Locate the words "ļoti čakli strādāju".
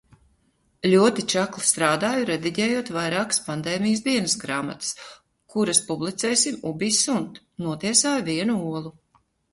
0.91-2.23